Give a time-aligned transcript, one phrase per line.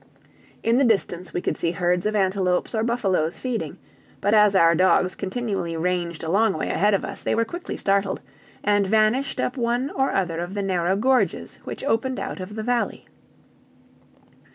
[0.63, 3.77] In the distance we could see herds of antelopes or buffaloes feeding;
[4.19, 7.77] but as our dogs continually ranged a long way ahead of us, they were quickly
[7.77, 8.19] startled,
[8.63, 12.63] and vanished up one or other of the narrow gorges which opened out of the
[12.63, 13.05] valley.